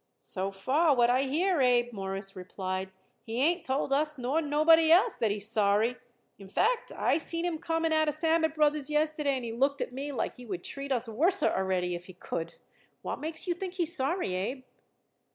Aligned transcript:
"So 0.17 0.49
far 0.49 0.95
what 0.95 1.11
I 1.11 1.25
hear, 1.25 1.61
Abe," 1.61 1.93
Morris 1.93 2.35
replied, 2.35 2.89
"he 3.23 3.39
ain't 3.39 3.63
told 3.63 3.93
us 3.93 4.17
nor 4.17 4.41
nobody 4.41 4.91
else 4.91 5.15
that 5.17 5.29
he's 5.29 5.47
sorry. 5.47 5.95
In 6.39 6.47
fact, 6.47 6.91
I 6.91 7.19
seen 7.19 7.45
him 7.45 7.59
coming 7.59 7.93
out 7.93 8.07
of 8.07 8.15
Sammet 8.15 8.55
Brothers' 8.55 8.89
yesterday, 8.89 9.35
and 9.35 9.45
he 9.45 9.51
looked 9.53 9.79
at 9.79 9.93
me 9.93 10.11
like 10.11 10.37
he 10.37 10.45
would 10.47 10.63
treat 10.63 10.91
us 10.91 11.07
worser 11.07 11.51
already, 11.55 11.93
if 11.93 12.05
he 12.07 12.13
could. 12.13 12.55
What 13.03 13.19
makes 13.19 13.45
you 13.45 13.53
think 13.53 13.75
he's 13.75 13.95
sorry, 13.95 14.33
Abe?" 14.33 14.63